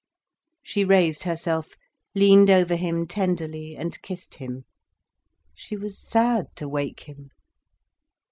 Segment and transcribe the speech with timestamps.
[0.63, 1.75] She raised herself,
[2.15, 4.65] leaned over him tenderly, and kissed him.
[5.53, 7.29] She was sad to wake him.